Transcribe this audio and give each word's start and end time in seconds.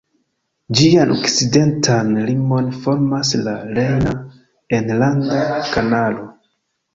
Ĝian 0.77 1.11
okcidentan 1.15 2.09
limon 2.29 2.71
formas 2.85 3.35
la 3.49 3.53
Rejna 3.79 4.15
Enlanda 4.79 5.39
Kanalo. 5.77 6.27